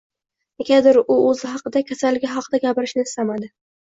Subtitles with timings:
[0.61, 3.53] Negadir u oʻzi haqida, kasalligi haqida gapirishni istamadi.